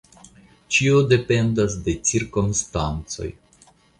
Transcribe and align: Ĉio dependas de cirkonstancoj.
Ĉio 0.77 1.01
dependas 1.11 1.77
de 1.87 1.95
cirkonstancoj. 2.11 3.31